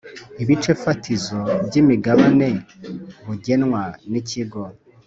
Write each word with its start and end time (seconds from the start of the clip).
ibice 0.43 0.71
fatizo 0.83 1.39
by’imigabane 1.65 2.49
bugenwa 3.25 3.81
n’Ikigo 4.11 4.63